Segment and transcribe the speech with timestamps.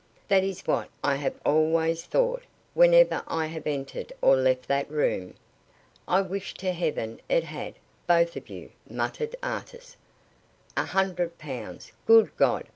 [0.29, 2.41] "That is what I have always thought
[2.73, 5.35] whenever I have entered or left that room."
[6.07, 7.75] "I wish to Heaven it had
[8.07, 9.97] both of you," muttered Artis.
[10.75, 11.91] "A hundred pounds.
[12.07, 12.63] Good God!